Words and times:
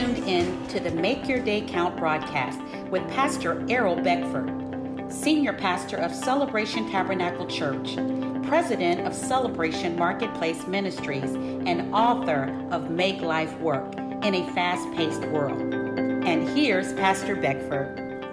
tuned 0.00 0.26
in 0.26 0.66
to 0.66 0.80
the 0.80 0.90
Make 0.92 1.28
Your 1.28 1.40
Day 1.40 1.60
Count 1.60 1.98
broadcast 1.98 2.58
with 2.90 3.06
Pastor 3.10 3.66
Errol 3.68 3.96
Beckford, 3.96 5.12
Senior 5.12 5.52
Pastor 5.52 5.98
of 5.98 6.14
Celebration 6.14 6.90
Tabernacle 6.90 7.46
Church, 7.46 7.96
President 8.46 9.06
of 9.06 9.14
Celebration 9.14 9.98
Marketplace 9.98 10.66
Ministries, 10.66 11.34
and 11.34 11.94
author 11.94 12.44
of 12.70 12.90
Make 12.90 13.20
Life 13.20 13.54
Work 13.58 13.94
in 14.24 14.34
a 14.34 14.50
Fast 14.54 14.90
Paced 14.92 15.26
World. 15.26 15.60
And 15.60 16.48
here's 16.48 16.94
Pastor 16.94 17.36
Beckford. 17.36 18.24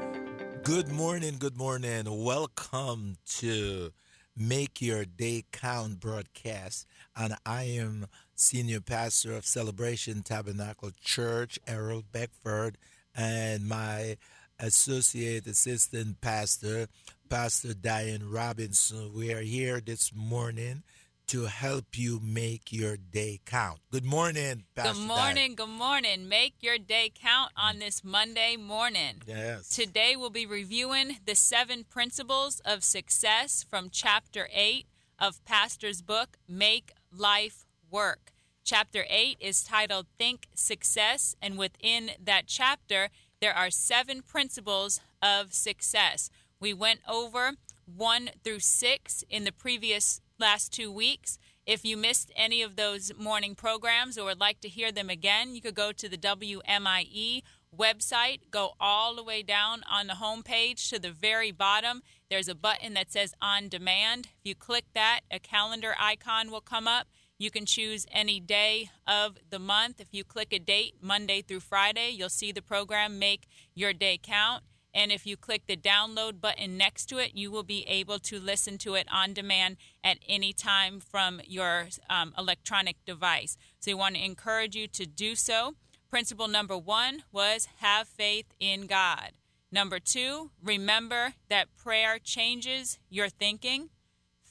Good 0.63 0.87
morning, 0.87 1.35
good 1.37 1.57
morning. 1.57 2.05
Welcome 2.07 3.17
to 3.39 3.91
Make 4.37 4.81
Your 4.81 5.03
Day 5.03 5.43
Count 5.51 5.99
broadcast. 5.99 6.85
And 7.13 7.35
I 7.45 7.63
am 7.63 8.07
Senior 8.39 8.81
Pastor 8.81 9.35
of 9.35 9.47
Celebration 9.47 10.21
Tabernacle 10.21 10.91
Church, 11.03 11.57
Errol 11.65 12.03
Beckford, 12.11 12.77
and 13.15 13.67
my 13.67 14.17
Associate 14.59 15.45
Assistant 15.47 16.21
Pastor, 16.21 16.87
Pastor 17.29 17.73
Diane 17.73 18.29
Robinson. 18.29 19.11
We 19.15 19.33
are 19.33 19.41
here 19.41 19.81
this 19.81 20.13
morning 20.15 20.83
to 21.29 21.45
help 21.45 21.97
you 21.97 22.19
make 22.23 22.71
your 22.71 22.95
day 22.95 23.39
count. 23.43 23.79
Good 23.91 24.05
morning, 24.05 24.65
Pastor. 24.75 24.93
Good 24.93 25.07
morning, 25.07 25.55
good 25.55 25.69
morning. 25.69 26.29
Make 26.29 26.57
your 26.61 26.77
day 26.77 27.11
count 27.13 27.53
on 27.57 27.77
mm. 27.77 27.79
this 27.79 28.03
Monday 28.03 28.55
morning. 28.55 29.23
Yes. 29.25 29.67
Today 29.67 30.15
we'll 30.15 30.29
be 30.29 30.45
reviewing 30.45 31.17
the 31.25 31.35
seven 31.35 31.85
principles 31.85 32.61
of 32.63 32.83
success 32.83 33.65
from 33.67 33.89
chapter 33.91 34.47
8 34.53 34.85
of 35.19 35.43
Pastor's 35.43 36.03
book, 36.03 36.37
Make 36.47 36.91
Life 37.11 37.65
Work. 37.89 38.31
Chapter 38.63 39.05
8 39.09 39.37
is 39.39 39.63
titled 39.63 40.07
Think 40.19 40.47
Success, 40.53 41.35
and 41.41 41.57
within 41.57 42.11
that 42.21 42.47
chapter, 42.47 43.09
there 43.39 43.53
are 43.53 43.69
seven 43.69 44.21
principles 44.21 44.99
of 45.21 45.53
success. 45.53 46.29
We 46.59 46.73
went 46.73 46.99
over 47.07 47.53
1 47.85 48.29
through 48.43 48.59
6 48.59 49.23
in 49.29 49.43
the 49.45 49.51
previous 49.51 50.21
last 50.39 50.73
two 50.73 50.91
weeks. 50.91 51.39
If 51.65 51.85
you 51.85 51.97
missed 51.97 52.31
any 52.35 52.61
of 52.61 52.75
those 52.75 53.11
morning 53.17 53.55
programs 53.55 54.17
or 54.17 54.25
would 54.25 54.39
like 54.39 54.61
to 54.61 54.69
hear 54.69 54.91
them 54.91 55.09
again, 55.09 55.53
you 55.53 55.61
could 55.61 55.75
go 55.75 55.91
to 55.91 56.09
the 56.09 56.17
WMIE 56.17 57.43
website, 57.77 58.39
go 58.51 58.71
all 58.79 59.15
the 59.15 59.23
way 59.23 59.43
down 59.43 59.83
on 59.89 60.07
the 60.07 60.15
home 60.15 60.43
page 60.43 60.89
to 60.89 60.99
the 60.99 61.11
very 61.11 61.51
bottom. 61.51 62.01
There's 62.29 62.47
a 62.47 62.55
button 62.55 62.93
that 62.93 63.11
says 63.11 63.33
on 63.41 63.69
demand. 63.69 64.27
If 64.39 64.45
you 64.45 64.55
click 64.55 64.85
that, 64.93 65.21
a 65.29 65.39
calendar 65.39 65.93
icon 65.99 66.51
will 66.51 66.61
come 66.61 66.87
up. 66.87 67.07
You 67.39 67.51
can 67.51 67.67
choose 67.67 68.07
any 68.11 68.39
day 68.39 68.89
of 69.05 69.37
the 69.51 69.59
month. 69.59 69.99
If 69.99 70.07
you 70.11 70.23
click 70.23 70.51
a 70.51 70.57
date, 70.57 70.95
Monday 71.01 71.43
through 71.43 71.59
Friday, 71.59 72.09
you'll 72.09 72.29
see 72.29 72.51
the 72.51 72.63
program 72.63 73.19
Make 73.19 73.47
Your 73.75 73.93
Day 73.93 74.19
Count. 74.21 74.63
And 74.91 75.11
if 75.11 75.27
you 75.27 75.37
click 75.37 75.67
the 75.67 75.77
download 75.77 76.41
button 76.41 76.77
next 76.77 77.05
to 77.07 77.19
it, 77.19 77.35
you 77.35 77.51
will 77.51 77.61
be 77.61 77.85
able 77.87 78.17
to 78.19 78.39
listen 78.39 78.79
to 78.79 78.95
it 78.95 79.07
on 79.11 79.33
demand 79.33 79.77
at 80.03 80.17
any 80.27 80.51
time 80.51 80.99
from 80.99 81.39
your 81.45 81.89
um, 82.09 82.33
electronic 82.35 82.95
device. 83.05 83.55
So, 83.79 83.91
we 83.91 83.93
want 83.93 84.15
to 84.15 84.25
encourage 84.25 84.75
you 84.75 84.87
to 84.87 85.05
do 85.05 85.35
so. 85.35 85.75
Principle 86.09 86.47
number 86.47 86.75
one 86.75 87.23
was 87.31 87.67
have 87.77 88.07
faith 88.07 88.47
in 88.59 88.87
God. 88.87 89.33
Number 89.71 89.99
two, 89.99 90.49
remember 90.63 91.33
that 91.49 91.75
prayer 91.75 92.17
changes 92.17 92.97
your 93.09 93.29
thinking. 93.29 93.89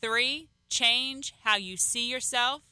Three, 0.01 0.51
change 0.69 1.34
how 1.42 1.57
you 1.57 1.77
see 1.77 2.09
yourself. 2.09 2.62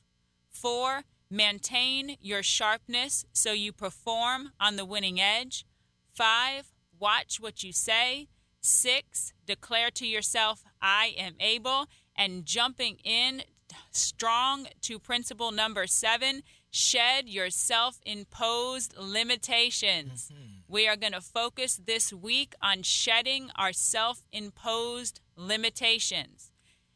Four, 0.54 1.02
maintain 1.28 2.16
your 2.20 2.42
sharpness 2.42 3.26
so 3.32 3.52
you 3.52 3.72
perform 3.72 4.52
on 4.60 4.76
the 4.76 4.84
winning 4.84 5.20
edge. 5.20 5.66
Five, 6.14 6.72
watch 6.98 7.40
what 7.40 7.62
you 7.62 7.72
say. 7.72 8.28
Six, 8.60 9.34
declare 9.44 9.90
to 9.90 10.06
yourself, 10.06 10.64
I 10.80 11.14
am 11.18 11.34
able. 11.40 11.86
And 12.16 12.46
jumping 12.46 12.98
in 13.04 13.42
strong 13.90 14.68
to 14.82 14.98
principle 14.98 15.50
number 15.50 15.86
seven, 15.86 16.42
shed 16.70 17.28
your 17.28 17.50
self 17.50 17.98
imposed 18.06 18.96
limitations. 18.96 20.30
Mm-hmm. 20.32 20.72
We 20.72 20.88
are 20.88 20.96
going 20.96 21.12
to 21.12 21.20
focus 21.20 21.80
this 21.84 22.12
week 22.12 22.54
on 22.62 22.82
shedding 22.82 23.50
our 23.56 23.72
self 23.72 24.24
imposed 24.32 25.20
limitations. 25.36 26.52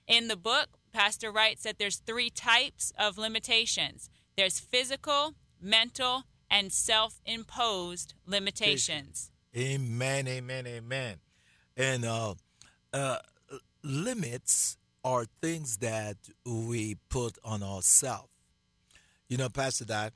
In 0.06 0.28
the 0.28 0.36
book, 0.36 0.68
Pastor 0.98 1.30
writes 1.30 1.62
that 1.62 1.78
there's 1.78 1.98
three 1.98 2.28
types 2.28 2.92
of 2.98 3.18
limitations 3.18 4.10
there's 4.36 4.58
physical, 4.58 5.34
mental, 5.60 6.24
and 6.50 6.72
self 6.72 7.20
imposed 7.24 8.14
limitations. 8.26 9.30
Amen, 9.56 10.26
amen, 10.26 10.66
amen. 10.66 11.18
And 11.76 12.04
uh, 12.04 12.34
uh, 12.92 13.18
limits 13.84 14.76
are 15.04 15.26
things 15.40 15.76
that 15.76 16.16
we 16.44 16.96
put 17.08 17.38
on 17.44 17.62
ourselves. 17.62 18.32
You 19.28 19.36
know, 19.36 19.48
Pastor 19.48 19.84
Dad, 19.84 20.12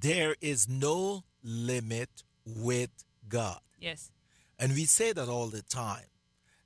there 0.00 0.34
is 0.40 0.66
no 0.66 1.24
limit 1.44 2.24
with 2.46 3.04
God. 3.28 3.60
Yes. 3.78 4.10
And 4.58 4.72
we 4.72 4.86
say 4.86 5.12
that 5.12 5.28
all 5.28 5.48
the 5.48 5.62
time 5.62 6.08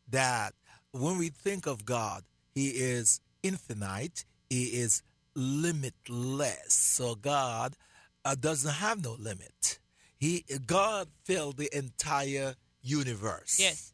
that 0.08 0.54
when 0.92 1.18
we 1.18 1.30
think 1.30 1.66
of 1.66 1.84
God, 1.84 2.22
He 2.54 2.68
is 2.68 3.20
infinite, 3.42 4.24
He 4.48 4.64
is 4.64 5.02
limitless. 5.34 6.72
So 6.72 7.14
God 7.14 7.76
uh, 8.24 8.34
doesn't 8.34 8.74
have 8.74 9.02
no 9.02 9.16
limit. 9.18 9.78
He 10.16 10.44
God 10.66 11.08
filled 11.24 11.56
the 11.56 11.68
entire 11.76 12.54
universe. 12.82 13.58
Yes. 13.58 13.92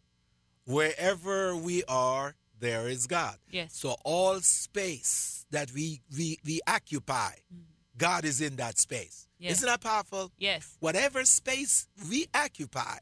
Wherever 0.66 1.56
we 1.56 1.82
are, 1.88 2.34
there 2.58 2.88
is 2.88 3.06
God. 3.06 3.36
Yes. 3.50 3.74
So 3.74 3.96
all 4.04 4.40
space 4.40 5.46
that 5.50 5.72
we 5.72 6.02
we, 6.16 6.38
we 6.44 6.60
occupy, 6.66 7.32
mm-hmm. 7.52 7.62
God 7.96 8.24
is 8.24 8.40
in 8.40 8.56
that 8.56 8.78
space. 8.78 9.26
Yes. 9.38 9.52
Isn't 9.52 9.66
that 9.66 9.80
powerful? 9.80 10.30
Yes. 10.38 10.76
Whatever 10.80 11.24
space 11.24 11.88
we 12.08 12.26
occupy, 12.34 12.98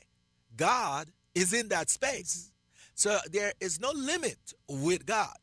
God 0.57 1.09
is 1.35 1.53
in 1.53 1.69
that 1.69 1.91
space. 1.91 2.53
So 2.95 3.19
there 3.31 3.53
is 3.61 3.81
no 3.81 3.91
limit 3.91 4.55
with 4.69 5.05
God. 5.05 5.37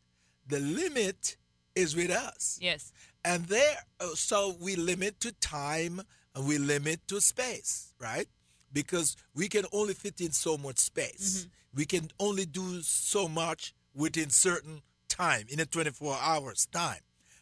The 0.47 0.59
limit 0.59 1.37
is 1.75 1.95
with 1.95 2.11
us. 2.11 2.59
Yes. 2.61 2.91
And 3.23 3.45
there 3.45 3.77
so 4.13 4.55
we 4.59 4.75
limit 4.75 5.19
to 5.21 5.31
time 5.33 6.01
and 6.35 6.47
we 6.47 6.57
limit 6.57 7.07
to 7.07 7.19
space, 7.21 7.93
right? 7.99 8.27
Because 8.71 9.15
we 9.33 9.47
can 9.47 9.65
only 9.71 9.93
fit 9.93 10.21
in 10.21 10.31
so 10.31 10.57
much 10.57 10.77
space. 10.77 11.39
Mm-hmm. 11.39 11.79
We 11.79 11.85
can 11.85 12.09
only 12.19 12.45
do 12.45 12.81
so 12.81 13.27
much 13.27 13.73
within 13.93 14.29
certain 14.29 14.81
time, 15.09 15.45
in 15.49 15.59
a 15.59 15.65
24 15.65 16.17
hours 16.21 16.67
time. 16.67 16.99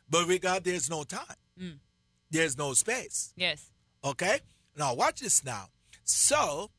But 0.09 0.27
with 0.27 0.41
God, 0.41 0.63
there's 0.63 0.89
no 0.89 1.03
time. 1.03 1.35
Mm. 1.59 1.77
There's 2.29 2.57
no 2.57 2.73
space. 2.73 3.33
Yes. 3.35 3.71
Okay? 4.03 4.39
Now 4.77 4.93
watch 4.93 5.21
this 5.21 5.43
now. 5.43 5.69
So 6.03 6.69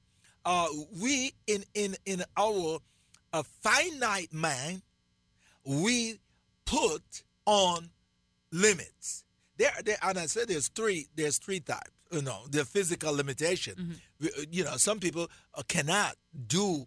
uh, 0.44 0.66
we 1.00 1.32
in 1.46 1.64
in 1.74 1.96
in 2.04 2.22
our 2.36 2.78
a 3.32 3.42
finite 3.42 4.32
mind, 4.32 4.82
we 5.64 6.20
put 6.64 7.22
on 7.46 7.90
limits. 8.52 9.24
There, 9.56 9.72
there, 9.84 9.96
and 10.02 10.18
I 10.18 10.26
said 10.26 10.48
there's 10.48 10.68
three. 10.68 11.06
There's 11.14 11.38
three 11.38 11.60
types 11.60 11.90
you 12.14 12.22
know 12.22 12.42
the 12.50 12.64
physical 12.64 13.14
limitation. 13.14 13.74
Mm-hmm. 14.20 14.44
You 14.50 14.64
know, 14.64 14.76
some 14.76 15.00
people 15.00 15.28
uh, 15.54 15.62
cannot 15.66 16.16
do 16.46 16.86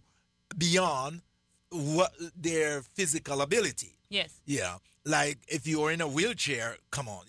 beyond 0.58 1.22
what 1.70 2.14
their 2.36 2.82
physical 2.82 3.42
ability. 3.42 3.98
Yes. 4.10 4.40
Yeah, 4.46 4.78
like 5.06 5.40
if 5.48 5.68
you're 5.68 5.92
in 5.92 6.02
a 6.02 6.08
wheelchair, 6.08 6.78
come 6.92 7.08
on, 7.10 7.26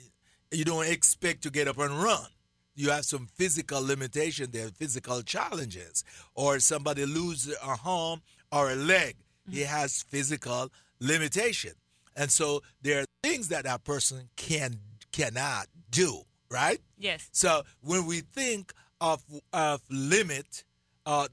you 0.50 0.64
don't 0.64 0.86
expect 0.86 1.42
to 1.42 1.50
get 1.50 1.68
up 1.68 1.78
and 1.78 2.02
run. 2.02 2.26
You 2.74 2.90
have 2.90 3.04
some 3.04 3.26
physical 3.34 3.82
limitation 3.84 4.50
there, 4.52 4.68
physical 4.68 5.22
challenges, 5.22 6.04
or 6.34 6.60
somebody 6.60 7.04
lose 7.04 7.48
a 7.48 7.76
arm 7.84 8.22
or 8.52 8.70
a 8.70 8.76
leg. 8.76 9.16
Mm-hmm. 9.16 9.56
He 9.56 9.62
has 9.62 10.02
physical 10.02 10.70
limitation, 11.00 11.72
and 12.16 12.30
so 12.30 12.62
there 12.82 13.00
are 13.00 13.04
things 13.22 13.48
that 13.48 13.64
that 13.64 13.84
person 13.84 14.28
can 14.36 14.80
cannot 15.12 15.66
do 15.90 16.22
right? 16.50 16.80
Yes. 16.98 17.28
So 17.32 17.62
when 17.82 18.06
we 18.06 18.20
think 18.20 18.72
of 19.00 19.22
of 19.52 19.82
limit, 19.90 20.64
uh, 21.06 21.28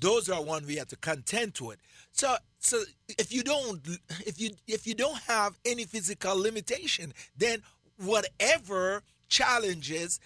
those 0.00 0.28
are 0.28 0.42
one 0.42 0.66
we 0.66 0.76
have 0.76 0.88
to 0.88 0.96
contend 0.96 1.54
to 1.56 1.70
it. 1.70 1.80
So 2.12 2.36
so 2.58 2.82
if 3.08 3.32
you 3.32 3.42
don't 3.42 3.80
if 4.26 4.40
you 4.40 4.50
if 4.66 4.86
you 4.86 4.94
don't 4.94 5.18
have 5.22 5.58
any 5.64 5.84
physical 5.84 6.40
limitation, 6.40 7.12
then 7.36 7.62
whatever 7.98 9.02
challenges 9.28 10.20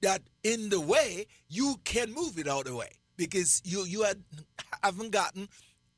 that 0.00 0.22
in 0.42 0.70
the 0.70 0.80
way, 0.80 1.26
you 1.48 1.76
can 1.84 2.12
move 2.12 2.38
it 2.38 2.48
out 2.48 2.60
of 2.60 2.72
the 2.72 2.76
way 2.76 2.90
because 3.16 3.60
you 3.64 3.84
you 3.84 4.02
had, 4.02 4.22
haven't 4.82 5.10
gotten 5.10 5.48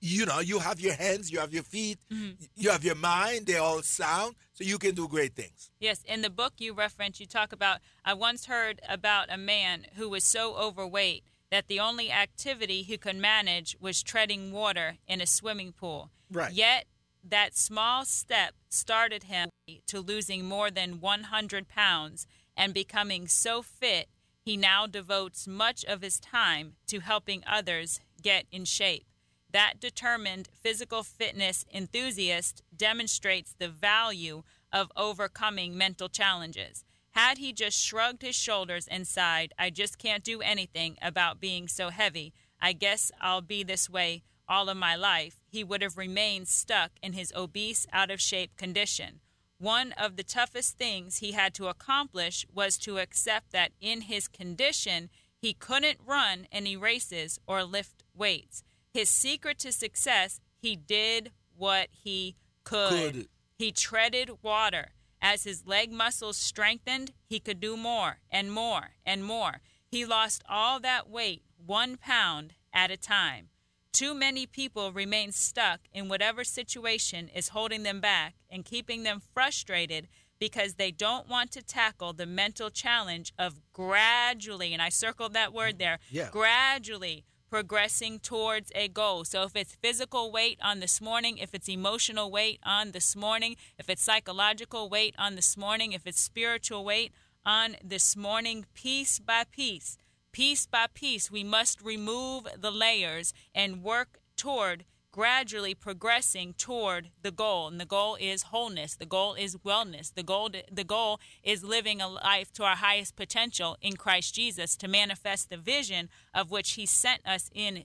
you 0.03 0.27
know, 0.27 0.41
you 0.41 0.59
have 0.59 0.81
your 0.81 0.95
hands, 0.95 1.31
you 1.31 1.39
have 1.39 1.55
your 1.55 1.63
feet, 1.63 1.99
Mm-hmm. 2.13 2.45
you 2.57 2.71
have 2.71 2.85
your 2.85 2.97
mind, 2.97 3.47
they're 3.47 3.61
all 3.63 3.83
sound, 3.83 4.35
so 4.53 4.65
you 4.65 4.77
can 4.79 4.95
do 4.95 5.07
great 5.09 5.35
things. 5.35 5.71
Yes, 5.79 6.03
in 6.05 6.23
the 6.23 6.29
book 6.31 6.55
you 6.59 6.75
reference, 6.75 7.21
you 7.21 7.27
talk 7.27 7.53
about. 7.53 7.79
I 8.05 8.15
once 8.15 8.47
heard 8.47 8.81
about 8.89 9.33
a 9.33 9.37
man 9.39 9.87
who 9.95 10.09
was 10.09 10.25
so 10.25 10.57
overweight 10.57 11.23
that 11.51 11.69
the 11.69 11.79
only 11.79 12.11
activity 12.11 12.83
he 12.83 12.99
could 12.99 13.17
manage 13.17 13.77
was 13.81 14.03
treading 14.03 14.53
water 14.53 14.97
in 15.07 15.21
a 15.21 15.27
swimming 15.27 15.73
pool. 15.73 16.11
Right. 16.31 16.53
Yet, 16.53 16.87
that 17.23 17.57
small 17.57 18.05
step 18.05 18.55
started 18.69 19.25
him 19.25 19.51
to 19.87 20.01
losing 20.01 20.45
more 20.45 20.71
than 20.71 21.01
100 21.01 21.69
pounds 21.69 22.27
and 22.57 22.75
becoming 22.75 23.29
so 23.29 23.63
fit, 23.63 24.09
he 24.45 24.57
now 24.57 24.87
devotes 24.89 25.47
much 25.47 25.85
of 25.85 26.03
his 26.03 26.19
time 26.19 26.73
to 26.89 26.99
helping 26.99 27.45
others 27.47 28.01
get 28.21 28.47
in 28.51 28.65
shape. 28.65 29.07
That 29.53 29.81
determined 29.81 30.49
physical 30.63 31.03
fitness 31.03 31.65
enthusiast 31.73 32.63
demonstrates 32.77 33.55
the 33.59 33.69
value 33.69 34.43
of 34.73 34.91
overcoming 34.97 35.77
mental 35.77 36.09
challenges. 36.09 36.85
Had 37.11 37.39
he 37.39 37.53
just 37.53 37.79
shrugged 37.79 38.23
his 38.23 38.35
shoulders 38.35 38.89
and 38.89 39.07
sighed, 39.07 39.53
I 39.59 39.69
just 39.69 39.99
can't 39.99 40.25
do 40.25 40.41
anything 40.41 40.97
about 41.03 41.41
being 41.41 41.69
so 41.69 41.91
heavy. 41.91 42.33
I 42.61 42.73
guess 42.73 43.13
I'll 43.21 43.43
be 43.43 43.63
this 43.63 43.91
way 43.91 44.23
all 44.49 44.69
of 44.69 44.77
my 44.77 44.97
life, 44.97 45.39
he 45.49 45.65
would 45.65 45.83
have 45.83 45.97
remained 45.97 46.49
stuck 46.49 46.93
in 47.03 47.13
his 47.13 47.33
obese, 47.35 47.87
out 47.93 48.11
of 48.11 48.21
shape 48.21 48.57
condition. 48.57 49.21
One 49.59 49.93
of 49.93 50.17
the 50.17 50.25
toughest 50.25 50.77
things 50.77 51.19
he 51.19 51.33
had 51.33 51.55
to 51.55 51.69
accomplish 51.69 52.45
was 52.53 52.77
to 52.79 52.99
accept 52.99 53.53
that 53.53 53.73
in 53.81 54.03
his 54.03 54.29
condition, 54.29 55.09
he 55.39 55.55
couldn't 55.55 56.01
run 56.05 56.49
any 56.51 56.77
races 56.77 57.39
or 57.47 57.65
lift 57.65 58.03
weights. 58.15 58.63
His 58.93 59.09
secret 59.09 59.59
to 59.61 59.73
success, 59.73 60.41
he 60.61 60.77
did 60.77 61.33
what 61.57 61.89
he 61.91 62.37
could. 62.65 63.15
Could. 63.15 63.29
He 63.59 63.73
treaded 63.73 64.43
water. 64.43 64.91
As 65.21 65.45
his 65.45 65.67
leg 65.67 65.93
muscles 65.93 66.37
strengthened, 66.37 67.13
he 67.25 67.39
could 67.39 67.61
do 67.61 67.77
more 67.77 68.19
and 68.31 68.53
more 68.53 68.91
and 69.07 69.25
more. 69.25 69.61
He 69.87 70.05
lost 70.05 70.43
all 70.49 70.81
that 70.81 71.09
weight, 71.09 71.43
one 71.65 71.97
pound 71.97 72.55
at 72.73 72.91
a 72.91 72.97
time. 72.97 73.49
Too 73.93 74.15
many 74.15 74.47
people 74.47 74.91
remain 74.91 75.33
stuck 75.33 75.81
in 75.93 76.09
whatever 76.09 76.45
situation 76.45 77.29
is 77.29 77.49
holding 77.49 77.83
them 77.83 78.01
back 78.01 78.35
and 78.51 78.65
keeping 78.65 79.05
them 79.05 79.21
frustrated 79.33 80.09
because 80.41 80.75
they 80.75 80.91
don't 80.91 81.29
want 81.29 81.53
to 81.53 81.63
tackle 81.63 82.13
the 82.13 82.27
mental 82.27 82.69
challenge 82.69 83.33
of 83.39 83.61
gradually, 83.73 84.73
and 84.73 84.83
I 84.83 84.89
circled 84.89 85.35
that 85.35 85.53
word 85.53 85.77
mm, 85.77 85.79
there, 85.79 85.99
Yeah. 86.11 86.31
gradually 86.33 87.25
progressing 87.53 88.19
towards 88.19 88.73
a 88.75 88.89
goal. 88.89 89.27
So 89.27 89.43
if 89.43 89.55
it's 89.55 89.75
physical 89.75 90.33
weight 90.33 90.59
on 90.63 90.81
this 90.81 91.03
morning, 91.03 91.37
if 91.37 91.53
it's 91.53 91.69
emotional 91.69 92.31
weight 92.31 92.59
on 92.65 92.93
this 92.93 93.15
morning, 93.15 93.57
if 93.79 93.91
it's 93.91 94.03
psychological 94.03 94.89
weight 94.89 95.15
on 95.19 95.35
this 95.35 95.55
morning, 95.55 95.93
if 95.93 96.07
it's 96.07 96.19
spiritual 96.19 96.83
weight 96.83 97.13
on 97.45 97.77
this 97.85 98.17
morning, 98.17 98.65
piece 98.73 99.19
by 99.19 99.45
piece, 99.45 99.99
piece 100.33 100.65
by 100.65 100.87
piece, 100.95 101.31
we 101.31 101.45
must 101.45 101.83
remove 101.83 102.49
the 102.59 102.71
layers 102.71 103.35
and 103.55 103.83
work 103.83 104.21
toward 104.35 104.87
gradually 105.13 105.75
progressing 105.75 106.55
toward 106.55 107.11
the 107.21 107.31
goal 107.31 107.69
and 107.69 107.79
the 107.79 107.85
goal 107.85 108.17
is 108.19 108.45
wholeness 108.45 108.97
the 108.97 109.07
goal 109.07 109.35
is 109.35 109.57
wellness 109.57 110.13
the 110.15 110.23
goal 110.23 110.49
the 110.71 110.85
goal 110.85 111.21
is 111.43 111.63
living 111.63 112.01
a 112.01 112.09
life 112.09 112.51
to 112.51 112.65
our 112.65 112.77
highest 112.77 113.15
potential 113.15 113.77
in 113.83 113.95
Christ 113.97 114.35
Jesus 114.35 114.75
to 114.77 114.89
manifest 114.89 115.51
the 115.51 115.59
vision 115.59 116.09
of 116.33 116.51
which 116.51 116.73
he 116.73 116.87
sent 116.87 117.21
us 117.27 117.51
in 117.55 117.85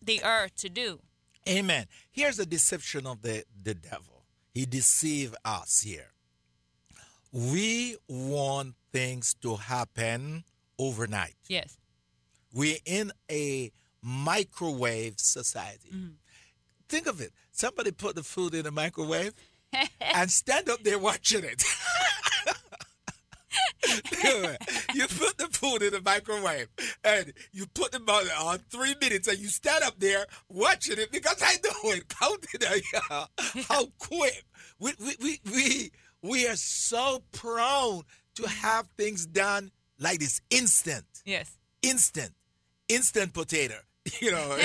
the 0.00 0.22
earth 0.22 0.54
to 0.56 0.68
do 0.68 1.00
Amen. 1.48 1.86
Here's 2.10 2.36
the 2.36 2.46
deception 2.46 3.06
of 3.06 3.22
the, 3.22 3.44
the 3.62 3.74
devil. 3.74 4.24
He 4.52 4.66
deceive 4.66 5.34
us 5.44 5.80
here. 5.80 6.10
We 7.32 7.96
want 8.08 8.74
things 8.92 9.34
to 9.42 9.56
happen 9.56 10.44
overnight. 10.78 11.36
yes 11.48 11.78
We're 12.52 12.78
in 12.84 13.12
a 13.30 13.70
microwave 14.02 15.14
society. 15.18 15.90
Mm-hmm. 15.94 16.14
Think 16.88 17.06
of 17.06 17.20
it. 17.20 17.32
Somebody 17.52 17.90
put 17.90 18.14
the 18.16 18.22
food 18.22 18.54
in 18.54 18.64
the 18.64 18.70
microwave 18.70 19.34
and 20.00 20.30
stand 20.30 20.68
up 20.68 20.82
there 20.82 20.98
watching 20.98 21.44
it. 21.44 21.62
you 24.94 25.06
put 25.06 25.38
the 25.38 25.48
food 25.50 25.82
in 25.82 25.92
the 25.92 26.00
microwave 26.04 26.68
and 27.04 27.32
you 27.52 27.66
put 27.66 27.92
the 27.92 27.98
on, 27.98 28.46
on 28.46 28.58
three 28.70 28.94
minutes 29.00 29.28
and 29.28 29.38
you 29.38 29.48
stand 29.48 29.84
up 29.84 29.98
there 29.98 30.26
watching 30.48 30.98
it 30.98 31.10
because 31.12 31.42
I 31.42 31.54
know 31.64 31.90
it. 31.92 32.08
Counted 32.20 32.64
uh, 33.10 33.26
how 33.68 33.86
quick. 33.98 34.44
We, 34.78 34.92
we, 34.98 35.16
we, 35.20 35.40
we, 35.52 35.90
we 36.22 36.48
are 36.48 36.56
so 36.56 37.22
prone 37.32 38.02
to 38.36 38.48
have 38.48 38.86
things 38.96 39.26
done 39.26 39.70
like 39.98 40.20
this. 40.20 40.40
Instant. 40.50 41.04
Yes. 41.24 41.56
Instant, 41.82 42.32
instant 42.88 43.32
potato. 43.32 43.74
You 44.22 44.30
know, 44.30 44.56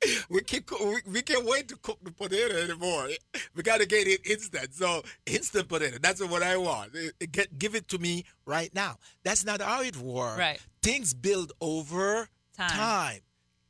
we 0.30 0.40
can 0.42 0.62
we, 0.84 0.96
we 1.12 1.22
can't 1.22 1.44
wait 1.44 1.68
to 1.68 1.76
cook 1.76 1.98
the 2.02 2.12
potato 2.12 2.56
anymore. 2.56 3.08
We 3.54 3.62
got 3.62 3.80
to 3.80 3.86
get 3.86 4.06
it 4.06 4.26
instant. 4.26 4.72
So 4.74 5.02
instant 5.26 5.68
potato. 5.68 5.98
That's 6.00 6.22
what 6.24 6.42
I 6.42 6.56
want. 6.56 6.94
It- 6.94 7.14
it 7.20 7.32
get, 7.32 7.58
give 7.58 7.74
it 7.74 7.88
to 7.88 7.98
me 7.98 8.24
right 8.46 8.72
now. 8.74 8.98
That's 9.24 9.44
not 9.44 9.60
how 9.60 9.82
it 9.82 9.96
works. 9.96 10.38
Right. 10.38 10.60
Things 10.82 11.14
build 11.14 11.52
over 11.60 12.28
Time. 12.56 12.70
time. 12.70 13.20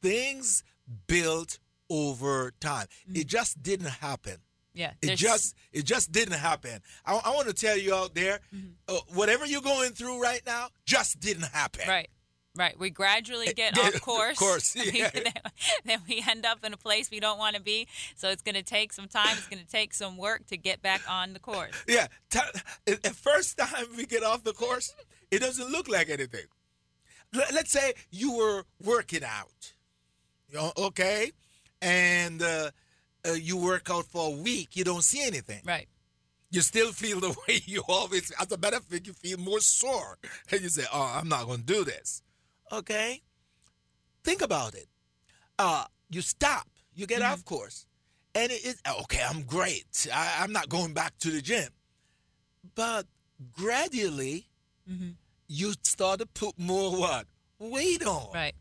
Things 0.03 0.63
built 1.07 1.59
over 1.91 2.53
time. 2.61 2.87
Mm-hmm. 3.09 3.21
It 3.21 3.27
just 3.27 3.63
didn't 3.63 3.89
happen. 3.91 4.37
yeah 4.75 4.93
It 5.03 5.17
just 5.17 5.55
it 5.73 5.85
just 5.85 6.13
didn't 6.13 6.39
happen. 6.39 6.81
I, 7.07 7.15
I 7.25 7.31
want 7.35 7.49
to 7.49 7.55
tell 7.55 7.77
you 7.77 7.95
out 7.95 8.15
there, 8.15 8.41
Mm-hmm. 8.55 8.69
uh, 8.89 9.01
whatever 9.15 9.47
you're 9.47 9.63
going 9.63 9.93
through 9.93 10.23
right 10.23 10.43
now, 10.47 10.69
just 10.85 11.21
didn't 11.21 11.49
happen. 11.53 11.85
Right. 11.89 12.09
Right. 12.57 12.77
We 12.79 12.91
gradually 12.91 13.53
get 13.53 13.77
Yeah, 13.77 13.85
off 13.85 13.95
of 13.95 14.01
course. 14.03 14.39
course, 14.39 14.75
yeah. 14.93 15.11
then 15.85 16.01
we 16.09 16.25
end 16.29 16.45
up 16.45 16.65
in 16.65 16.73
a 16.73 16.77
place 16.77 17.11
we 17.11 17.21
don't 17.21 17.39
want 17.39 17.55
to 17.57 17.63
be. 17.63 17.87
So 18.17 18.31
it's 18.31 18.43
going 18.43 18.57
to 18.57 18.63
take 18.63 18.93
some 18.93 19.07
time. 19.07 19.37
It's 19.37 19.47
going 19.49 19.63
to 19.63 19.71
take 19.71 19.95
some 19.95 20.17
work 20.17 20.47
to 20.49 20.57
get 20.57 20.83
back 20.83 21.03
on 21.09 21.35
the 21.35 21.39
course. 21.39 21.73
Yeah, 21.87 22.09
t- 22.31 22.41
at 22.89 23.07
at 23.07 23.15
first 23.15 23.59
time 23.59 23.87
we 23.97 24.07
get 24.07 24.25
off 24.25 24.43
the 24.43 24.53
course, 24.55 24.93
it 25.31 25.39
doesn't 25.41 25.71
look 25.71 25.89
like 25.89 26.09
anything. 26.11 26.47
Let- 27.33 27.53
Let's 27.55 27.71
say 27.71 27.93
you 28.11 28.37
were 28.37 28.65
working 28.83 29.23
out, 29.23 29.75
okay, 30.77 31.31
and 31.83 32.43
uh, 32.43 32.71
uh, 33.29 33.33
you 33.33 33.57
work 33.57 33.89
out 33.91 34.07
for 34.07 34.29
a 34.29 34.37
week, 34.43 34.75
you 34.77 34.85
don't 34.85 35.05
see 35.05 35.25
anything. 35.25 35.61
Right. 35.65 35.87
You 36.51 36.63
still 36.63 36.93
feel 36.93 37.21
the 37.21 37.29
way 37.47 37.61
you 37.67 37.83
always. 37.89 38.33
As 38.41 38.51
a 38.51 38.57
matter 38.59 38.79
of 38.79 38.85
fact, 38.85 39.07
you 39.07 39.13
feel 39.13 39.39
more 39.39 39.61
sore, 39.61 40.19
and 40.51 40.61
you 40.63 40.71
say, 40.71 40.85
"Oh, 40.93 41.13
I'm 41.15 41.29
not 41.29 41.47
going 41.47 41.59
to 41.61 41.65
do 41.67 41.85
this." 41.85 42.23
Okay, 42.73 43.23
think 44.25 44.43
about 44.43 44.75
it. 44.75 44.87
Uh, 45.59 45.85
you 46.11 46.21
stop, 46.23 46.67
you 46.95 47.07
get 47.07 47.23
off 47.23 47.45
course, 47.45 47.87
and 48.35 48.51
it 48.53 48.65
is 48.65 48.81
okay. 49.03 49.23
I'm 49.29 49.43
great. 49.43 50.07
I, 50.13 50.39
I'm 50.41 50.53
not 50.53 50.69
going 50.69 50.93
back 50.95 51.19
to 51.21 51.31
the 51.31 51.41
gym, 51.43 51.69
but 52.75 53.07
gradually, 53.53 54.47
Mm-hmm. 54.91 55.11
you 55.49 55.75
start 55.83 56.21
to 56.21 56.27
put 56.27 56.59
more 56.59 56.97
what 56.97 57.27
weight 57.59 58.03
on, 58.07 58.31
Right. 58.33 58.55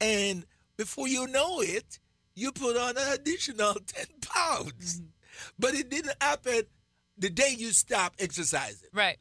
and 0.00 0.44
before 0.76 1.06
you 1.06 1.28
know 1.28 1.60
it, 1.60 2.00
you 2.34 2.50
put 2.50 2.76
on 2.76 2.96
an 2.96 3.12
additional 3.12 3.74
ten 3.86 4.06
pounds. 4.20 5.02
But 5.56 5.74
it 5.74 5.88
didn't 5.88 6.16
happen 6.20 6.62
the 7.16 7.30
day 7.30 7.54
you 7.56 7.70
stop 7.70 8.14
exercising. 8.18 8.88
Right. 8.92 9.18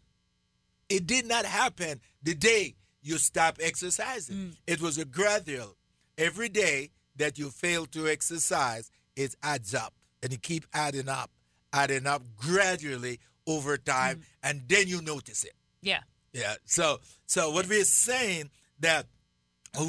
It 0.90 1.06
did 1.06 1.28
not 1.28 1.46
happen 1.46 2.02
the 2.24 2.34
day 2.34 2.74
you 3.06 3.18
stop 3.18 3.58
exercising. 3.62 4.36
Mm. 4.36 4.56
It 4.68 4.82
was 4.82 4.98
a 4.98 5.06
gradual. 5.06 5.78
Every 6.18 6.50
day 6.50 6.90
that 7.16 7.38
you 7.40 7.50
fail 7.50 7.86
to 7.88 8.08
exercise, 8.08 8.90
it 9.16 9.36
adds 9.44 9.74
up 9.74 9.94
and 10.24 10.32
you 10.34 10.38
keep 10.40 10.66
adding 10.74 11.08
up, 11.08 11.30
adding 11.72 12.08
up 12.08 12.24
gradually 12.36 13.20
over 13.48 13.78
time, 13.78 14.18
Mm. 14.18 14.24
and 14.44 14.56
then 14.68 14.88
you 14.88 15.02
notice 15.02 15.44
it. 15.44 15.54
Yeah. 15.82 16.02
Yeah. 16.34 16.56
So 16.66 17.00
so 17.28 17.52
what 17.52 17.68
we're 17.70 17.86
saying 17.86 18.50
that 18.80 19.06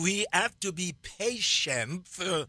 we 0.05 0.27
have 0.33 0.59
to 0.61 0.73
be 0.73 0.95
patient 1.19 2.07
uh, 2.21 2.45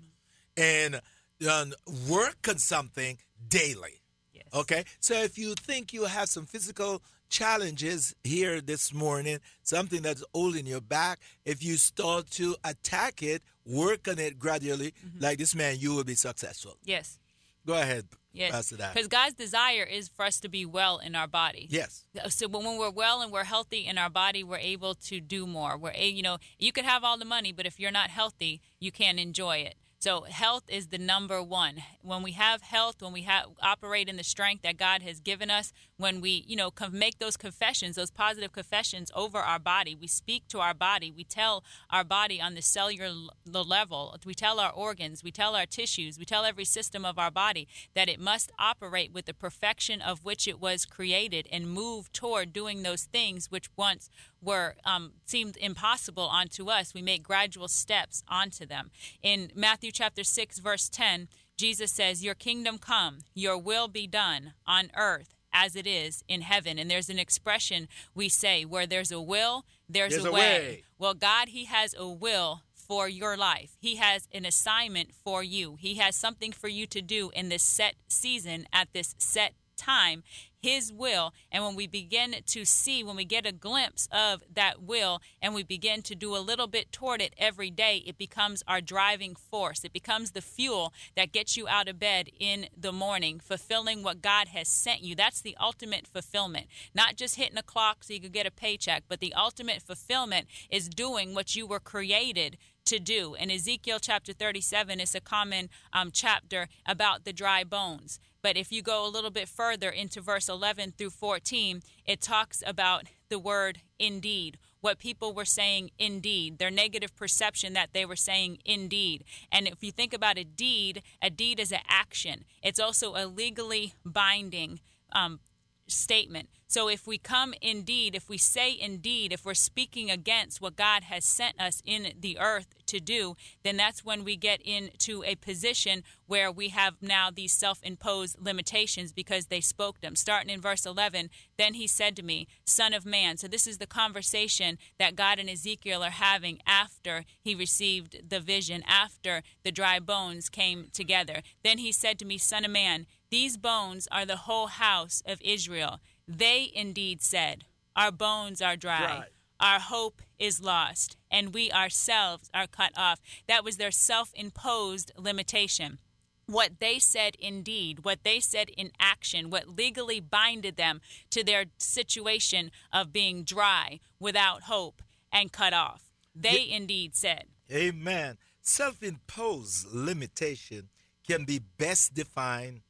and 0.57 1.01
uh, 1.47 1.65
work 2.09 2.47
on 2.49 2.57
something 2.57 3.17
daily. 3.47 4.01
Yes. 4.37 4.61
Okay. 4.61 4.83
So 4.99 5.13
if 5.15 5.37
you 5.37 5.53
think 5.55 5.93
you 5.93 6.05
have 6.05 6.29
some 6.29 6.45
physical 6.45 7.01
challenges 7.29 8.15
here 8.23 8.61
this 8.61 8.93
morning, 8.93 9.39
something 9.63 10.01
that's 10.01 10.23
holding 10.33 10.65
your 10.65 10.81
back, 10.81 11.19
if 11.45 11.63
you 11.63 11.77
start 11.77 12.29
to 12.31 12.55
attack 12.63 13.21
it, 13.21 13.41
work 13.65 14.07
on 14.07 14.19
it 14.19 14.39
gradually, 14.39 14.93
mm-hmm. 15.05 15.23
like 15.23 15.37
this 15.37 15.55
man, 15.55 15.75
you 15.79 15.93
will 15.93 16.03
be 16.03 16.15
successful. 16.15 16.77
Yes. 16.85 17.19
Go 17.65 17.73
ahead, 17.73 18.05
Yes. 18.37 18.71
Because 18.71 19.07
God's 19.07 19.33
desire 19.33 19.83
is 19.83 20.07
for 20.09 20.23
us 20.23 20.39
to 20.41 20.49
be 20.49 20.65
well 20.65 20.99
in 20.99 21.15
our 21.15 21.27
body. 21.27 21.67
Yes. 21.69 22.05
So 22.29 22.47
when 22.47 22.63
when 22.63 22.77
we're 22.77 22.91
well 22.91 23.21
and 23.21 23.31
we're 23.31 23.43
healthy 23.43 23.85
in 23.87 23.97
our 23.97 24.09
body, 24.09 24.43
we're 24.43 24.57
able 24.57 24.93
to 24.95 25.19
do 25.19 25.47
more. 25.47 25.77
We're 25.77 25.93
you 25.93 26.21
know 26.21 26.37
you 26.59 26.71
could 26.71 26.85
have 26.85 27.03
all 27.03 27.17
the 27.17 27.25
money, 27.25 27.51
but 27.51 27.65
if 27.65 27.79
you're 27.79 27.91
not 27.91 28.09
healthy, 28.09 28.61
you 28.79 28.91
can't 28.91 29.19
enjoy 29.19 29.57
it. 29.57 29.75
So 29.99 30.21
health 30.21 30.65
is 30.67 30.87
the 30.87 30.99
number 30.99 31.41
one. 31.41 31.81
When 32.03 32.21
we 32.21 32.33
have 32.33 32.61
health, 32.61 33.01
when 33.01 33.13
we 33.13 33.23
have 33.23 33.45
operate 33.63 34.07
in 34.07 34.15
the 34.15 34.23
strength 34.23 34.61
that 34.61 34.77
God 34.77 35.01
has 35.01 35.19
given 35.19 35.49
us, 35.49 35.73
when 35.97 36.21
we, 36.21 36.45
you 36.47 36.55
know, 36.55 36.71
make 36.91 37.17
those 37.17 37.35
confessions, 37.35 37.95
those 37.95 38.11
positive 38.11 38.51
confessions 38.51 39.11
over 39.15 39.39
our 39.39 39.57
body, 39.57 39.95
we 39.99 40.05
speak 40.05 40.47
to 40.49 40.59
our 40.59 40.75
body, 40.75 41.11
we 41.11 41.23
tell 41.23 41.63
our 41.89 42.03
body 42.03 42.39
on 42.39 42.53
the 42.53 42.61
cellular 42.61 43.09
level, 43.47 44.15
we 44.23 44.35
tell 44.35 44.59
our 44.59 44.71
organs, 44.71 45.23
we 45.23 45.31
tell 45.31 45.55
our 45.55 45.65
tissues, 45.65 46.19
we 46.19 46.25
tell 46.25 46.45
every 46.45 46.65
system 46.65 47.03
of 47.03 47.17
our 47.17 47.31
body 47.31 47.67
that 47.95 48.07
it 48.07 48.19
must 48.19 48.51
operate 48.59 49.11
with 49.11 49.25
the 49.25 49.33
perfection 49.33 49.99
of 49.99 50.23
which 50.23 50.47
it 50.47 50.59
was 50.59 50.85
created 50.85 51.47
and 51.51 51.71
move 51.71 52.11
toward 52.13 52.53
doing 52.53 52.83
those 52.83 53.05
things 53.05 53.49
which 53.49 53.71
once 53.75 54.11
were 54.41 54.75
um, 54.85 55.13
seemed 55.25 55.57
impossible 55.57 56.29
unto 56.29 56.69
us. 56.69 56.93
We 56.93 57.01
make 57.01 57.23
gradual 57.23 57.67
steps 57.67 58.23
onto 58.27 58.65
them. 58.65 58.91
In 59.21 59.51
Matthew 59.55 59.91
chapter 59.91 60.23
6, 60.23 60.59
verse 60.59 60.89
10, 60.89 61.27
Jesus 61.57 61.91
says, 61.91 62.23
Your 62.23 62.35
kingdom 62.35 62.77
come, 62.77 63.19
your 63.33 63.57
will 63.57 63.87
be 63.87 64.07
done 64.07 64.53
on 64.65 64.91
earth 64.95 65.33
as 65.51 65.75
it 65.75 65.87
is 65.87 66.23
in 66.27 66.41
heaven. 66.41 66.77
And 66.77 66.89
there's 66.89 67.09
an 67.09 67.19
expression 67.19 67.87
we 68.13 68.29
say 68.29 68.63
where 68.63 68.85
there's 68.85 69.11
a 69.11 69.21
will, 69.21 69.65
there's, 69.89 70.13
there's 70.13 70.25
a, 70.25 70.29
a 70.29 70.31
way. 70.31 70.39
way. 70.39 70.83
Well, 70.99 71.13
God, 71.13 71.49
He 71.49 71.65
has 71.65 71.95
a 71.97 72.07
will 72.07 72.61
for 72.75 73.09
your 73.09 73.35
life. 73.35 73.75
He 73.79 73.95
has 73.97 74.27
an 74.31 74.45
assignment 74.45 75.13
for 75.13 75.43
you. 75.43 75.77
He 75.79 75.95
has 75.95 76.15
something 76.15 76.51
for 76.51 76.67
you 76.67 76.85
to 76.87 77.01
do 77.01 77.31
in 77.33 77.49
this 77.49 77.63
set 77.63 77.95
season 78.07 78.67
at 78.71 78.93
this 78.93 79.15
set 79.17 79.53
time 79.75 80.23
his 80.67 80.91
will 80.91 81.33
and 81.49 81.63
when 81.63 81.75
we 81.75 81.87
begin 81.87 82.35
to 82.45 82.65
see 82.65 83.01
when 83.01 83.15
we 83.15 83.23
get 83.23 83.45
a 83.45 83.53
glimpse 83.53 84.09
of 84.11 84.43
that 84.53 84.83
will 84.83 85.21
and 85.41 85.53
we 85.53 85.63
begin 85.63 86.01
to 86.01 86.13
do 86.13 86.35
a 86.35 86.39
little 86.39 86.67
bit 86.67 86.91
toward 86.91 87.21
it 87.21 87.33
every 87.37 87.71
day 87.71 88.03
it 88.05 88.17
becomes 88.17 88.61
our 88.67 88.81
driving 88.81 89.33
force 89.33 89.85
it 89.85 89.93
becomes 89.93 90.31
the 90.31 90.41
fuel 90.41 90.91
that 91.15 91.31
gets 91.31 91.55
you 91.55 91.69
out 91.69 91.87
of 91.87 91.97
bed 91.97 92.27
in 92.37 92.67
the 92.77 92.91
morning 92.91 93.39
fulfilling 93.39 94.03
what 94.03 94.21
god 94.21 94.49
has 94.49 94.67
sent 94.67 95.01
you 95.01 95.15
that's 95.15 95.39
the 95.39 95.55
ultimate 95.57 96.05
fulfillment 96.05 96.65
not 96.93 97.15
just 97.15 97.35
hitting 97.35 97.57
a 97.57 97.63
clock 97.63 98.03
so 98.03 98.13
you 98.13 98.19
could 98.19 98.33
get 98.33 98.45
a 98.45 98.51
paycheck 98.51 99.03
but 99.07 99.21
the 99.21 99.33
ultimate 99.35 99.81
fulfillment 99.81 100.47
is 100.69 100.89
doing 100.89 101.33
what 101.33 101.55
you 101.55 101.65
were 101.65 101.79
created 101.79 102.57
to 102.87 102.99
do. 102.99 103.35
In 103.35 103.51
Ezekiel 103.51 103.99
chapter 103.99 104.31
37, 104.31 105.01
it's 105.01 105.13
a 105.13 105.19
common 105.19 105.69
um, 105.91 106.09
chapter 106.09 106.69
about 106.85 107.25
the 107.25 107.33
dry 107.33 107.65
bones. 107.65 108.17
But 108.47 108.55
if 108.55 108.71
you 108.71 108.81
go 108.81 109.05
a 109.05 109.11
little 109.11 109.29
bit 109.29 109.49
further 109.49 109.89
into 109.89 110.21
verse 110.21 110.47
11 110.47 110.93
through 110.97 111.09
14, 111.09 111.81
it 112.05 112.21
talks 112.21 112.63
about 112.65 113.03
the 113.27 113.37
word 113.37 113.79
indeed, 113.99 114.57
what 114.79 114.99
people 114.99 115.33
were 115.33 115.43
saying 115.43 115.89
indeed, 115.99 116.57
their 116.57 116.71
negative 116.71 117.13
perception 117.13 117.73
that 117.73 117.89
they 117.91 118.05
were 118.05 118.15
saying 118.15 118.59
indeed. 118.63 119.25
And 119.51 119.67
if 119.67 119.83
you 119.83 119.91
think 119.91 120.13
about 120.13 120.37
a 120.37 120.45
deed, 120.45 121.03
a 121.21 121.29
deed 121.29 121.59
is 121.59 121.73
an 121.73 121.81
action, 121.89 122.45
it's 122.63 122.79
also 122.79 123.15
a 123.17 123.27
legally 123.27 123.95
binding 124.05 124.79
um, 125.11 125.41
statement. 125.89 126.47
So 126.69 126.89
if 126.89 127.07
we 127.07 127.17
come 127.17 127.53
indeed, 127.61 128.13
if 128.13 128.27
we 128.27 128.37
say 128.37 128.77
indeed, 128.77 129.31
if 129.31 129.45
we're 129.45 129.53
speaking 129.53 130.11
against 130.11 130.59
what 130.59 130.75
God 130.75 131.03
has 131.03 131.23
sent 131.23 131.59
us 131.59 131.81
in 131.85 132.13
the 132.19 132.37
earth 132.37 132.67
to 132.87 132.99
do, 132.99 133.35
then 133.63 133.77
that's 133.77 134.03
when 134.03 134.25
we 134.25 134.35
get 134.35 134.61
into 134.61 135.23
a 135.23 135.35
position 135.35 136.03
where 136.25 136.51
we 136.51 136.69
have 136.69 136.95
now 137.01 137.29
these 137.31 137.53
self 137.53 137.79
imposed 137.83 138.37
limitations 138.37 139.13
because 139.13 139.45
they 139.45 139.61
spoke 139.61 140.01
them. 140.01 140.15
Starting 140.15 140.49
in 140.49 140.59
verse 140.59 140.85
11, 140.85 141.29
then 141.57 141.73
he 141.73 141.87
said 141.87 142.17
to 142.17 142.23
me, 142.23 142.47
Son 142.65 142.93
of 142.93 143.05
man. 143.05 143.37
So 143.37 143.47
this 143.47 143.65
is 143.65 143.77
the 143.77 143.87
conversation 143.87 144.77
that 144.99 145.15
God 145.15 145.39
and 145.39 145.49
Ezekiel 145.49 146.03
are 146.03 146.09
having 146.09 146.59
after 146.67 147.23
he 147.39 147.55
received 147.55 148.29
the 148.29 148.41
vision, 148.41 148.83
after 148.85 149.41
the 149.63 149.71
dry 149.71 149.99
bones 149.99 150.49
came 150.49 150.89
together. 150.91 151.41
Then 151.63 151.77
he 151.77 151.93
said 151.93 152.19
to 152.19 152.25
me, 152.25 152.37
Son 152.37 152.65
of 152.65 152.71
man, 152.71 153.05
these 153.29 153.55
bones 153.55 154.07
are 154.11 154.25
the 154.25 154.37
whole 154.37 154.67
house 154.67 155.21
of 155.25 155.41
Israel. 155.41 155.99
They 156.27 156.69
indeed 156.73 157.21
said, 157.21 157.63
Our 157.95 158.11
bones 158.11 158.61
are 158.61 158.75
dry. 158.75 159.25
Our 159.59 159.79
hope 159.79 160.21
is 160.37 160.61
lost, 160.61 161.17
and 161.31 161.53
we 161.53 161.71
ourselves 161.71 162.49
are 162.53 162.67
cut 162.67 162.91
off. 162.95 163.19
That 163.47 163.63
was 163.63 163.77
their 163.77 163.91
self 163.91 164.31
imposed 164.35 165.11
limitation. 165.17 165.99
What 166.45 166.79
they 166.79 166.99
said 166.99 167.35
indeed, 167.39 168.05
what 168.05 168.23
they 168.23 168.39
said 168.39 168.69
in 168.69 168.91
action, 168.99 169.49
what 169.49 169.75
legally 169.77 170.19
binded 170.19 170.77
them 170.77 171.01
to 171.31 171.43
their 171.43 171.65
situation 171.77 172.71
of 172.93 173.11
being 173.11 173.43
dry, 173.43 173.99
without 174.19 174.63
hope, 174.63 175.01
and 175.31 175.51
cut 175.51 175.73
off. 175.73 176.03
They 176.35 176.69
indeed 176.69 177.15
said. 177.15 177.45
Amen. 177.71 178.37
Self 178.61 179.01
imposed 179.01 179.87
limitation 179.93 180.89
can 181.27 181.45
be 181.45 181.59
best 181.77 182.13
defined 182.13 182.81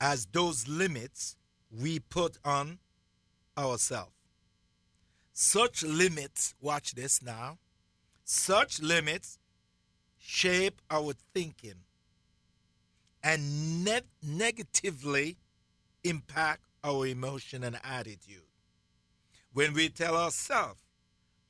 as 0.00 0.26
those 0.26 0.68
limits 0.68 1.36
we 1.70 1.98
put 1.98 2.38
on 2.44 2.78
ourselves. 3.56 4.12
Such 5.32 5.82
limits, 5.82 6.54
watch 6.60 6.94
this 6.94 7.22
now, 7.22 7.58
such 8.24 8.80
limits 8.80 9.38
shape 10.18 10.80
our 10.90 11.12
thinking 11.34 11.84
and 13.22 13.84
ne- 13.84 14.00
negatively 14.22 15.36
impact 16.04 16.62
our 16.82 17.06
emotion 17.06 17.64
and 17.64 17.78
attitude. 17.84 18.42
When 19.52 19.72
we 19.74 19.88
tell 19.88 20.16
ourselves, 20.16 20.80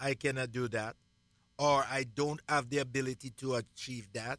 I 0.00 0.14
cannot 0.14 0.52
do 0.52 0.68
that, 0.68 0.96
or 1.58 1.84
I 1.90 2.04
don't 2.04 2.40
have 2.48 2.70
the 2.70 2.78
ability 2.78 3.30
to 3.38 3.56
achieve 3.56 4.08
that, 4.12 4.38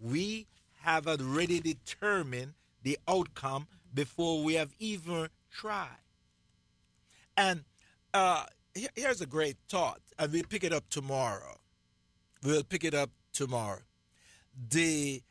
we 0.00 0.46
have 0.82 1.06
already 1.06 1.60
determined 1.60 2.54
the 2.82 2.98
outcome 3.06 3.66
before 3.94 4.42
we 4.42 4.54
have 4.54 4.72
even 4.78 5.28
tried. 5.50 5.88
And 7.36 7.64
uh, 8.14 8.44
here's 8.94 9.20
a 9.20 9.26
great 9.26 9.56
thought, 9.68 10.00
and 10.18 10.32
we'll 10.32 10.44
pick 10.44 10.64
it 10.64 10.72
up 10.72 10.88
tomorrow. 10.88 11.58
We'll 12.42 12.64
pick 12.64 12.84
it 12.84 12.94
up 12.94 13.10
tomorrow. 13.32 13.82
The 14.70 15.22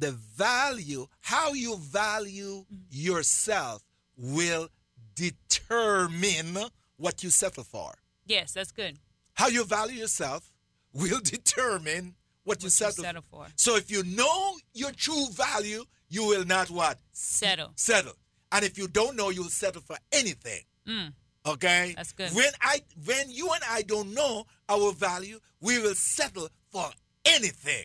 the 0.00 0.12
value, 0.12 1.08
how 1.20 1.52
you 1.52 1.76
value 1.76 2.64
yourself, 2.88 3.82
will 4.16 4.68
determine 5.16 6.56
what 6.96 7.24
you 7.24 7.30
settle 7.30 7.64
for. 7.64 7.94
Yes, 8.26 8.52
that's 8.52 8.70
good. 8.70 8.98
How 9.34 9.48
you 9.48 9.64
value 9.64 9.98
yourself 9.98 10.52
will 10.92 11.20
determine 11.24 12.14
what, 12.44 12.56
What 12.56 12.62
you 12.62 12.66
you 12.66 12.70
settle, 12.70 13.04
settle 13.04 13.22
for. 13.28 13.46
So 13.56 13.76
if 13.76 13.90
you 13.90 14.04
know 14.04 14.56
your 14.72 14.92
true 14.92 15.26
value, 15.32 15.84
you 16.08 16.26
will 16.26 16.44
not 16.44 16.70
what? 16.70 16.98
Settle. 17.12 17.72
Settle. 17.76 18.14
And 18.52 18.64
if 18.64 18.78
you 18.78 18.88
don't 18.88 19.16
know, 19.16 19.30
you'll 19.30 19.50
settle 19.50 19.82
for 19.82 19.96
anything. 20.12 20.62
Mm. 20.86 21.12
Okay? 21.46 21.94
That's 21.96 22.12
good. 22.12 22.34
When 22.34 22.50
I 22.60 22.82
when 23.04 23.30
you 23.30 23.50
and 23.52 23.62
I 23.68 23.82
don't 23.82 24.14
know 24.14 24.46
our 24.68 24.92
value, 24.92 25.38
we 25.60 25.78
will 25.80 25.94
settle 25.94 26.48
for 26.70 26.90
anything. 27.24 27.84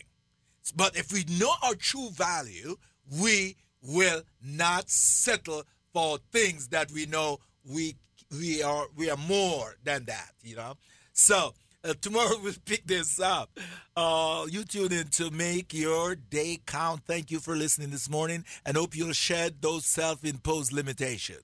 But 0.74 0.96
if 0.96 1.12
we 1.12 1.24
know 1.38 1.52
our 1.62 1.74
true 1.74 2.10
value, 2.10 2.76
we 3.20 3.56
will 3.82 4.22
not 4.42 4.88
settle 4.88 5.64
for 5.92 6.18
things 6.32 6.68
that 6.68 6.90
we 6.90 7.06
know 7.06 7.38
we 7.64 7.96
we 8.30 8.62
are 8.62 8.86
we 8.96 9.10
are 9.10 9.16
more 9.16 9.76
than 9.84 10.04
that, 10.06 10.32
you 10.42 10.56
know. 10.56 10.74
So 11.12 11.54
uh, 11.84 11.94
tomorrow 12.00 12.36
we'll 12.42 12.54
pick 12.64 12.86
this 12.86 13.20
up. 13.20 13.58
Uh, 13.96 14.46
you 14.50 14.64
tune 14.64 14.92
in 14.92 15.08
to 15.08 15.30
make 15.30 15.72
your 15.74 16.14
day 16.14 16.60
count. 16.66 17.02
Thank 17.06 17.30
you 17.30 17.38
for 17.38 17.54
listening 17.54 17.90
this 17.90 18.08
morning, 18.08 18.44
and 18.64 18.76
hope 18.76 18.96
you'll 18.96 19.12
shed 19.12 19.60
those 19.60 19.84
self-imposed 19.84 20.72
limitations. 20.72 21.42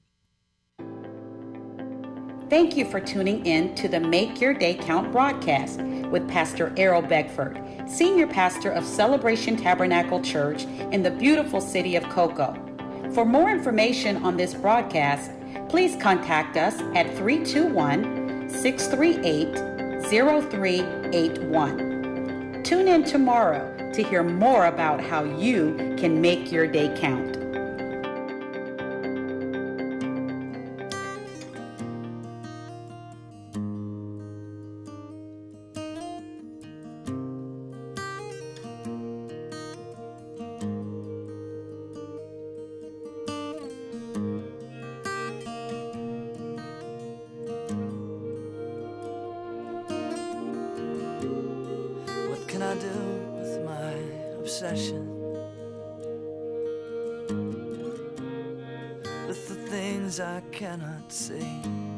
Thank 2.48 2.76
you 2.76 2.84
for 2.84 2.98
tuning 2.98 3.46
in 3.46 3.76
to 3.76 3.86
the 3.86 4.00
Make 4.00 4.40
Your 4.40 4.52
Day 4.52 4.74
Count 4.74 5.12
broadcast 5.12 5.80
with 5.80 6.28
Pastor 6.28 6.74
Errol 6.76 7.00
Beckford, 7.00 7.62
Senior 7.88 8.26
Pastor 8.26 8.72
of 8.72 8.84
Celebration 8.84 9.56
Tabernacle 9.56 10.20
Church 10.20 10.64
in 10.90 11.04
the 11.04 11.12
beautiful 11.12 11.60
city 11.60 11.94
of 11.94 12.02
Cocoa. 12.08 12.56
For 13.14 13.24
more 13.24 13.50
information 13.50 14.16
on 14.24 14.36
this 14.36 14.54
broadcast, 14.54 15.30
please 15.68 15.94
contact 16.02 16.56
us 16.56 16.80
at 16.96 17.16
321 17.16 18.48
638 18.50 19.69
0381. 20.10 22.62
Tune 22.64 22.88
in 22.88 23.04
tomorrow 23.04 23.72
to 23.92 24.02
hear 24.02 24.24
more 24.24 24.66
about 24.66 25.00
how 25.00 25.22
you 25.22 25.94
can 25.96 26.20
make 26.20 26.50
your 26.50 26.66
day 26.66 26.92
count. 26.98 27.36
I 60.20 60.42
cannot 60.52 61.10
see. 61.10 61.89